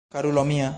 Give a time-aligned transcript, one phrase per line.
[0.09, 0.69] Karulo mia!